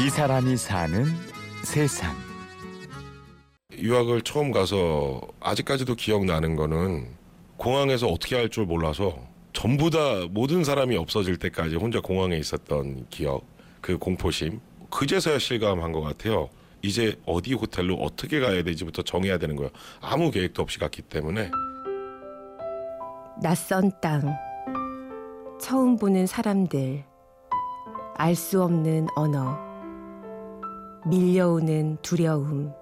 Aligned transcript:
이 0.00 0.08
사람이 0.10 0.56
사는 0.56 1.04
세상. 1.64 2.14
유학을 3.76 4.22
처음 4.22 4.50
가서 4.52 5.20
아직까지도 5.40 5.94
기억나는 5.94 6.56
거는 6.56 7.08
공항에서 7.56 8.06
어떻게 8.08 8.36
할 8.36 8.48
줄 8.48 8.66
몰라서 8.66 9.18
전부 9.52 9.90
다 9.90 9.98
모든 10.30 10.62
사람이 10.64 10.96
없어질 10.96 11.36
때까지 11.36 11.76
혼자 11.76 12.00
공항에 12.00 12.36
있었던 12.36 13.06
기억, 13.10 13.44
그 13.80 13.98
공포심. 13.98 14.60
그제서야 14.90 15.38
실감한 15.38 15.92
것 15.92 16.00
같아요. 16.00 16.48
이제 16.82 17.16
어디 17.26 17.54
호텔로 17.54 17.96
어떻게 17.96 18.38
가야 18.40 18.62
되지부터 18.62 19.02
정해야 19.02 19.38
되는 19.38 19.56
거예요. 19.56 19.70
아무 20.00 20.30
계획도 20.30 20.62
없이 20.62 20.78
갔기 20.78 21.02
때문에. 21.02 21.50
낯선 23.42 23.90
땅, 24.00 24.36
처음 25.60 25.96
보는 25.96 26.26
사람들, 26.26 27.04
알 28.16 28.34
수 28.34 28.62
없는 28.62 29.08
언어, 29.16 29.58
밀려오는 31.06 31.98
두려움. 32.02 32.72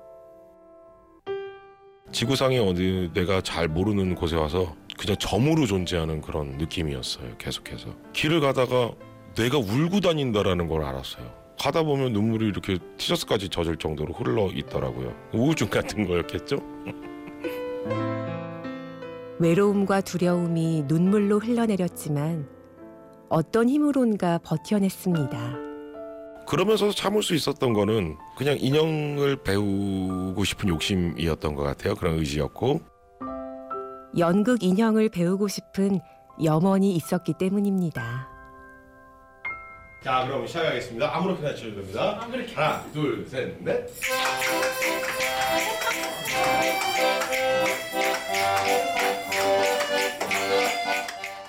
지구상에 2.12 2.58
어디 2.58 3.10
내가 3.12 3.40
잘 3.40 3.68
모르는 3.68 4.14
곳에 4.14 4.36
와서 4.36 4.74
그냥 4.98 5.16
점으로 5.18 5.66
존재하는 5.66 6.20
그런 6.20 6.56
느낌이었어요. 6.56 7.36
계속해서 7.36 7.88
길을 8.12 8.40
가다가 8.40 8.92
내가 9.34 9.58
울고 9.58 10.00
다닌다라는 10.00 10.68
걸 10.68 10.84
알았어요. 10.84 11.26
가다 11.58 11.82
보면 11.82 12.12
눈물이 12.12 12.46
이렇게 12.46 12.78
티셔츠까지 12.96 13.48
젖을 13.48 13.76
정도로 13.76 14.14
흘러 14.14 14.48
있더라고요. 14.52 15.12
우울증 15.34 15.68
같은 15.68 16.06
거였겠죠? 16.06 16.56
외로움과 19.38 20.00
두려움이 20.00 20.84
눈물로 20.86 21.40
흘러내렸지만 21.40 22.48
어떤 23.28 23.68
힘으론가 23.68 24.38
버텨냈습니다. 24.38 25.65
그러면서 26.46 26.90
참을 26.92 27.22
수 27.22 27.34
있었던 27.34 27.72
거는 27.72 28.16
그냥 28.36 28.56
인형을 28.58 29.42
배우고 29.42 30.44
싶은 30.44 30.68
욕심이었던 30.68 31.54
것 31.54 31.62
같아요. 31.62 31.94
그런 31.94 32.18
의지였고 32.18 32.80
연극 34.18 34.62
인형을 34.62 35.08
배우고 35.08 35.48
싶은 35.48 36.00
염원이 36.42 36.94
있었기 36.94 37.34
때문입니다. 37.38 38.28
자, 40.02 40.24
그럼 40.26 40.46
시작하겠습니다. 40.46 41.16
아무렇게나 41.16 41.54
치셔도 41.54 41.76
됩니다. 41.76 42.20
하나, 42.54 42.84
둘, 42.92 43.26
셋, 43.28 43.60
넷. 43.62 43.90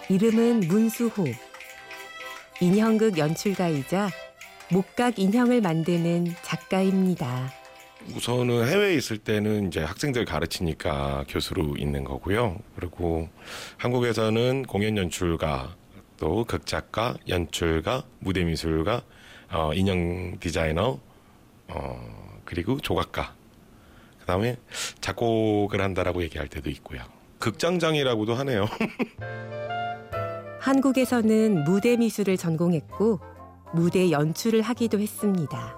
이름은 0.09 0.61
문수호. 0.61 1.25
인형극 2.59 3.17
연출가이자 3.17 4.09
목각 4.71 5.17
인형을 5.17 5.61
만드는 5.61 6.27
작가입니다. 6.41 7.51
우선은 8.15 8.67
해외에 8.67 8.95
있을 8.95 9.17
때는 9.17 9.67
이제 9.67 9.81
학생들 9.81 10.25
가르치니까 10.25 11.25
교수로 11.27 11.77
있는 11.77 12.03
거고요. 12.03 12.57
그리고 12.75 13.29
한국에서는 13.77 14.63
공연 14.63 14.97
연출가, 14.97 15.75
또 16.17 16.43
극작가, 16.43 17.15
연출가, 17.27 18.03
무대 18.19 18.43
미술가, 18.43 19.03
어, 19.51 19.73
인형 19.73 20.37
디자이너, 20.39 20.99
어, 21.69 22.39
그리고 22.45 22.79
조각가. 22.79 23.35
그다음에 24.19 24.57
작곡을 24.99 25.81
한다라고 25.81 26.21
얘기할 26.23 26.49
때도 26.49 26.69
있고요. 26.71 27.01
극장장이라고도 27.39 28.35
하네요. 28.35 28.67
한국에서는 30.59 31.63
무대 31.63 31.95
미술을 31.95 32.35
전공했고 32.35 33.36
무대 33.73 34.11
연출을 34.11 34.61
하기도 34.61 34.99
했습니다. 34.99 35.75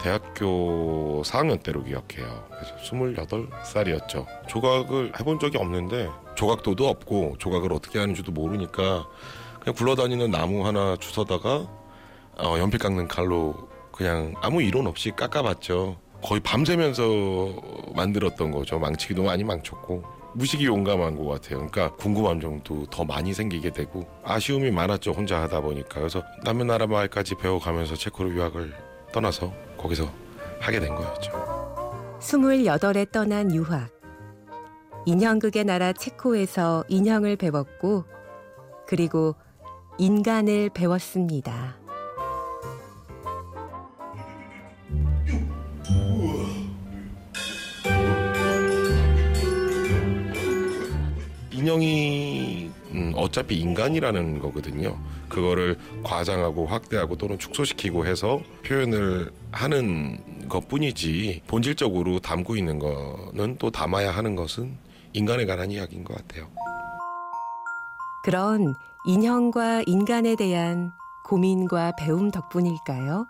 대학교 0.00 1.22
4학년 1.22 1.62
때로 1.62 1.82
기억해요. 1.82 2.44
그래서 2.50 2.76
28살이었죠. 2.82 4.26
조각을 4.46 5.12
해본 5.18 5.40
적이 5.40 5.58
없는데 5.58 6.08
조각도도 6.34 6.86
없고 6.88 7.36
조각을 7.38 7.72
어떻게 7.72 7.98
하는지도 7.98 8.32
모르니까 8.32 9.06
그냥 9.60 9.74
굴러다니는 9.74 10.30
나무 10.30 10.66
하나 10.66 10.96
주워다가 10.96 11.66
어, 12.38 12.58
연필 12.58 12.78
깎는 12.78 13.08
칼로 13.08 13.54
그냥 13.90 14.34
아무 14.42 14.62
이론 14.62 14.86
없이 14.86 15.10
깎아봤죠. 15.10 15.96
거의 16.22 16.40
밤새면서 16.40 17.54
만들었던 17.94 18.50
거죠. 18.50 18.78
망치기도 18.78 19.22
많이 19.22 19.44
망쳤고 19.44 20.02
무식이 20.36 20.66
용감한 20.66 21.16
것 21.16 21.24
같아요. 21.24 21.66
그러니까 21.66 21.96
궁금한 21.96 22.40
점도 22.40 22.84
더 22.86 23.04
많이 23.04 23.32
생기게 23.32 23.70
되고 23.70 24.06
아쉬움이 24.22 24.70
많았죠. 24.70 25.12
혼자 25.12 25.40
하다 25.40 25.62
보니까 25.62 26.00
그래서 26.00 26.22
남의 26.44 26.66
나라 26.66 26.86
말까지 26.86 27.36
배워가면서 27.36 27.94
체코로 27.94 28.30
유학을 28.34 28.74
떠나서 29.12 29.52
거기서 29.78 30.12
하게 30.60 30.80
된 30.80 30.94
거였죠. 30.94 32.18
28에 32.20 33.10
떠난 33.10 33.54
유학. 33.54 33.90
인형극의 35.06 35.64
나라 35.64 35.92
체코에서 35.92 36.84
인형을 36.88 37.36
배웠고 37.36 38.04
그리고 38.86 39.36
인간을 39.98 40.70
배웠습니다. 40.74 41.85
인형이 51.66 52.70
음, 52.92 53.12
어차피 53.16 53.58
인간이라는 53.58 54.38
거거든요. 54.38 54.96
그거를 55.28 55.76
과장하고 56.04 56.66
확대하고 56.66 57.16
또는 57.16 57.40
축소시키고 57.40 58.06
해서 58.06 58.40
표현을 58.64 59.32
하는 59.50 60.48
것 60.48 60.68
뿐이지 60.68 61.42
본질적으로 61.48 62.20
담고 62.20 62.54
있는 62.54 62.78
거는 62.78 63.56
또 63.58 63.72
담아야 63.72 64.12
하는 64.12 64.36
것은 64.36 64.76
인간에 65.12 65.44
관한 65.44 65.72
이야기인 65.72 66.04
것 66.04 66.16
같아요. 66.16 66.46
그런 68.22 68.74
인형과 69.04 69.82
인간에 69.86 70.36
대한 70.36 70.92
고민과 71.24 71.94
배움 71.98 72.30
덕분일까요? 72.30 73.26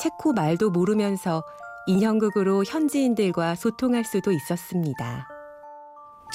체코 0.00 0.32
말도 0.32 0.70
모르면서 0.70 1.42
인형극으로 1.86 2.64
현지인들과 2.64 3.54
소통할 3.54 4.04
수도 4.04 4.32
있었습니다. 4.32 5.35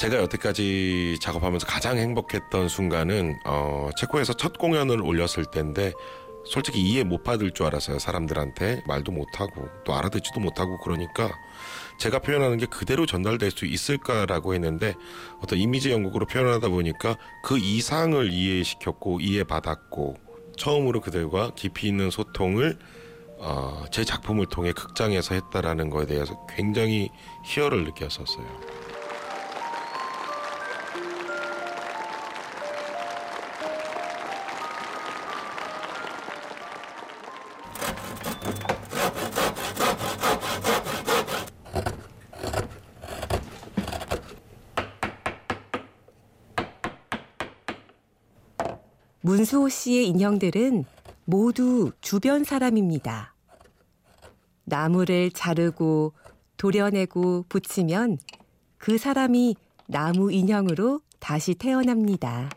제가 0.02 0.18
여태까지 0.18 1.20
작업하면서 1.22 1.68
가장 1.68 2.00
행복했던 2.00 2.70
순간은 2.70 3.38
어, 3.46 3.92
체코에서 3.96 4.34
첫 4.34 4.58
공연을 4.58 5.00
올렸을 5.00 5.46
때인데 5.52 5.94
솔직히 6.44 6.82
이해 6.82 7.04
못 7.04 7.24
받을 7.24 7.52
줄 7.52 7.68
알았어요. 7.68 8.00
사람들한테 8.00 8.82
말도 8.88 9.12
못하고 9.12 9.70
또 9.86 9.94
알아듣지도 9.94 10.40
못하고 10.40 10.80
그러니까 10.80 11.30
제가 12.00 12.18
표현하는 12.18 12.58
게 12.58 12.66
그대로 12.66 13.06
전달될 13.06 13.52
수 13.52 13.68
있을까라고 13.68 14.56
했는데 14.56 14.96
어떤 15.40 15.60
이미지 15.60 15.92
연극으로 15.92 16.26
표현하다 16.26 16.70
보니까 16.70 17.16
그 17.44 17.60
이상을 17.60 18.34
이해시켰고 18.34 19.20
이해받았고 19.20 20.18
처음으로 20.58 21.02
그들과 21.02 21.52
깊이 21.56 21.88
있는 21.88 22.10
소통을 22.10 22.80
어, 23.38 23.86
제 23.92 24.04
작품을 24.04 24.48
통해 24.48 24.72
극장에서 24.72 25.36
했다라는 25.36 25.92
거에 25.92 26.08
대해서 26.08 26.44
굉장히 26.48 27.12
희열을 27.46 27.84
느꼈었어요. 27.84 28.91
문수호 49.32 49.70
씨의 49.70 50.10
인형들은 50.10 50.84
모두 51.24 51.94
주변 52.02 52.44
사람입니다. 52.44 53.34
나무를 54.66 55.32
자르고 55.32 56.12
도려내고 56.58 57.46
붙이면 57.48 58.18
그 58.78 58.98
사람이 58.98 59.56
나무 59.88 60.34
인형으로 60.34 61.00
다시 61.20 61.56
태어납니다. 61.56 62.50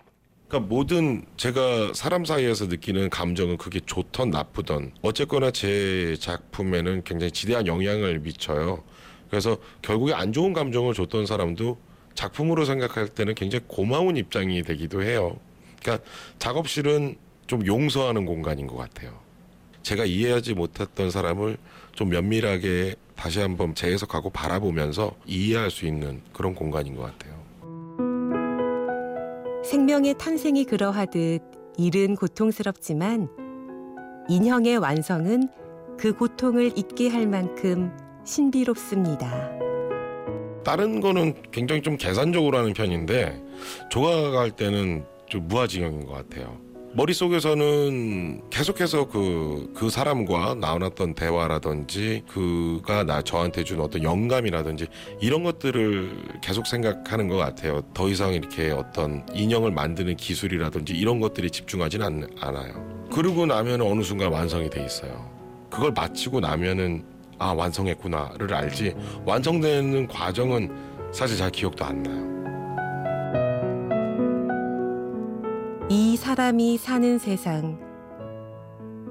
그러니까 0.48 0.68
모든 0.68 1.24
제가 1.36 1.92
사람 1.94 2.24
사이에서 2.24 2.66
느끼는 2.66 3.08
감정은 3.08 3.56
그게 3.56 3.78
좋던 3.78 4.30
나쁘던 4.30 4.94
어쨌거나 5.02 5.52
제 5.52 6.16
작품에는 6.18 7.04
굉장히 7.04 7.30
지대한 7.30 7.68
영향을 7.68 8.18
미쳐요. 8.18 8.82
그래서 9.30 9.58
결국에 9.80 10.12
안 10.12 10.32
좋은 10.32 10.52
감정을 10.52 10.94
줬던 10.94 11.26
사람도 11.26 11.78
작품으로 12.14 12.64
생각할 12.64 13.10
때는 13.10 13.36
굉장히 13.36 13.64
고마운 13.68 14.16
입장이 14.16 14.64
되기도 14.64 15.04
해요. 15.04 15.38
그러니까 15.84 16.02
작업실은 16.38 17.16
좀 17.46 17.64
용서하는 17.66 18.24
공간인 18.24 18.66
것 18.66 18.76
같아요. 18.76 19.12
제가 19.82 20.06
이해하지 20.06 20.54
못했던 20.54 21.10
사람을 21.10 21.58
좀 21.92 22.08
면밀하게 22.08 22.94
다시 23.14 23.40
한번 23.40 23.74
재해석하고 23.74 24.30
바라보면서 24.30 25.12
이해할 25.26 25.70
수 25.70 25.86
있는 25.86 26.22
그런 26.32 26.54
공간인 26.54 26.96
것 26.96 27.02
같아요. 27.02 27.34
생명의 29.62 30.14
탄생이 30.18 30.64
그러하듯 30.64 31.42
일은 31.76 32.16
고통스럽지만 32.16 33.28
인형의 34.28 34.78
완성은 34.78 35.48
그 35.98 36.14
고통을 36.14 36.72
잊게 36.76 37.08
할 37.08 37.26
만큼 37.26 37.94
신비롭습니다. 38.24 39.50
다른 40.64 41.00
거는 41.00 41.34
굉장히 41.52 41.82
좀 41.82 41.98
계산적으로 41.98 42.56
하는 42.56 42.72
편인데 42.72 43.42
조각할 43.90 44.50
때는 44.52 45.04
좀 45.34 45.48
무아지경인 45.48 46.06
것 46.06 46.12
같아요. 46.12 46.60
머릿속에서는 46.92 48.50
계속해서 48.50 49.08
그, 49.08 49.72
그 49.74 49.90
사람과 49.90 50.54
나눴던 50.54 51.16
대화라든지 51.16 52.22
그가 52.28 53.02
나 53.02 53.20
저한테 53.20 53.64
준 53.64 53.80
어떤 53.80 54.04
영감이라든지 54.04 54.86
이런 55.20 55.42
것들을 55.42 56.38
계속 56.40 56.68
생각하는 56.68 57.26
것 57.26 57.36
같아요. 57.36 57.82
더 57.94 58.08
이상 58.08 58.32
이렇게 58.32 58.70
어떤 58.70 59.26
인형을 59.34 59.72
만드는 59.72 60.16
기술이라든지 60.16 60.92
이런 60.94 61.18
것들이 61.18 61.50
집중하진 61.50 62.00
않, 62.02 62.28
않아요. 62.38 63.06
그러고 63.12 63.44
나면 63.44 63.80
어느 63.80 64.04
순간 64.04 64.30
완성이 64.30 64.70
돼 64.70 64.84
있어요. 64.84 65.28
그걸 65.68 65.90
마치고 65.90 66.38
나면은 66.38 67.04
아, 67.40 67.52
완성했구나를 67.54 68.54
알지 68.54 68.94
완성되는 69.26 70.06
과정은 70.06 71.10
사실 71.10 71.36
잘 71.36 71.50
기억도 71.50 71.84
안 71.84 72.04
나요. 72.04 72.33
이 75.90 76.16
사람이 76.16 76.78
사는 76.78 77.18
세상. 77.18 77.78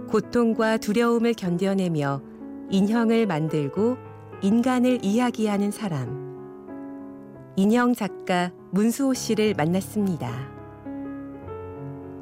고통과 0.10 0.78
두려움을 0.78 1.36
견뎌내며 1.36 2.22
인형을 2.72 3.28
만들고 3.28 3.98
인간을 4.42 5.06
이야기하는 5.06 5.70
사람. 5.70 6.24
인형 7.56 7.94
작가 7.94 8.52
문수호 8.72 9.14
씨를 9.14 9.54
만났습니다. 9.56 10.32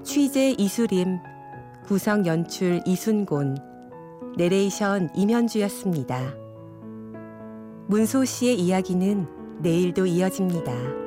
취재 0.03 0.53
이수림, 0.57 1.19
구성 1.85 2.25
연출 2.25 2.81
이순곤, 2.85 3.57
내레이션 4.35 5.11
임현주였습니다. 5.15 6.33
문소 7.87 8.25
씨의 8.25 8.59
이야기는 8.59 9.27
내일도 9.61 10.05
이어집니다. 10.05 11.00